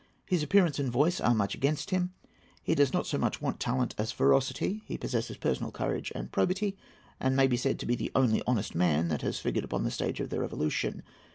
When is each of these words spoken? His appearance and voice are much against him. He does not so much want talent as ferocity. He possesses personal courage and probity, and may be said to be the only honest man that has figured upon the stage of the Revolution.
His 0.25 0.41
appearance 0.41 0.79
and 0.79 0.91
voice 0.91 1.21
are 1.21 1.35
much 1.35 1.53
against 1.53 1.91
him. 1.91 2.11
He 2.63 2.73
does 2.73 2.91
not 2.91 3.05
so 3.05 3.19
much 3.19 3.39
want 3.39 3.59
talent 3.59 3.93
as 3.99 4.11
ferocity. 4.11 4.81
He 4.87 4.97
possesses 4.97 5.37
personal 5.37 5.69
courage 5.69 6.11
and 6.15 6.31
probity, 6.31 6.75
and 7.19 7.35
may 7.35 7.45
be 7.45 7.55
said 7.55 7.77
to 7.77 7.85
be 7.85 7.93
the 7.93 8.11
only 8.15 8.41
honest 8.47 8.73
man 8.73 9.09
that 9.09 9.21
has 9.21 9.37
figured 9.37 9.63
upon 9.63 9.83
the 9.83 9.91
stage 9.91 10.19
of 10.19 10.31
the 10.31 10.39
Revolution. 10.39 11.03